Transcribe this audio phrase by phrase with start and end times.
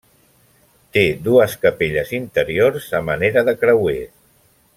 [0.97, 3.99] Té dues capelles interiors a manera de creuer.